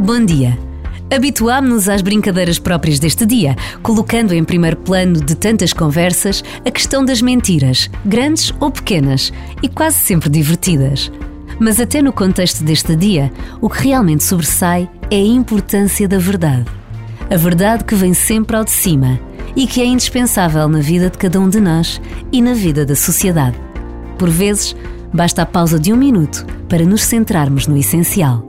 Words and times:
Bom 0.00 0.24
dia. 0.24 0.56
Habituámo-nos 1.12 1.88
às 1.88 2.02
brincadeiras 2.02 2.56
próprias 2.56 3.00
deste 3.00 3.26
dia, 3.26 3.56
colocando 3.82 4.32
em 4.32 4.44
primeiro 4.44 4.76
plano 4.76 5.20
de 5.20 5.34
tantas 5.34 5.72
conversas 5.72 6.44
a 6.64 6.70
questão 6.70 7.04
das 7.04 7.20
mentiras, 7.20 7.90
grandes 8.04 8.54
ou 8.60 8.70
pequenas, 8.70 9.32
e 9.60 9.68
quase 9.68 9.96
sempre 9.96 10.28
divertidas. 10.28 11.10
Mas 11.58 11.80
até 11.80 12.00
no 12.00 12.12
contexto 12.12 12.62
deste 12.62 12.94
dia, 12.94 13.32
o 13.60 13.68
que 13.68 13.88
realmente 13.88 14.22
sobressai 14.22 14.88
é 15.10 15.16
a 15.16 15.18
importância 15.18 16.06
da 16.06 16.18
verdade. 16.18 16.66
A 17.28 17.36
verdade 17.36 17.82
que 17.82 17.96
vem 17.96 18.14
sempre 18.14 18.56
ao 18.56 18.62
de 18.62 18.70
cima 18.70 19.18
e 19.56 19.66
que 19.66 19.82
é 19.82 19.84
indispensável 19.84 20.68
na 20.68 20.78
vida 20.78 21.10
de 21.10 21.18
cada 21.18 21.40
um 21.40 21.48
de 21.48 21.58
nós 21.58 22.00
e 22.30 22.40
na 22.40 22.54
vida 22.54 22.86
da 22.86 22.94
sociedade. 22.94 23.58
Por 24.16 24.30
vezes, 24.30 24.76
basta 25.12 25.42
a 25.42 25.46
pausa 25.46 25.76
de 25.76 25.92
um 25.92 25.96
minuto 25.96 26.46
para 26.68 26.84
nos 26.84 27.02
centrarmos 27.02 27.66
no 27.66 27.76
essencial. 27.76 28.46